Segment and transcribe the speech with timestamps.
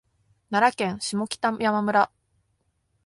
[0.49, 2.09] 奈良県下北山村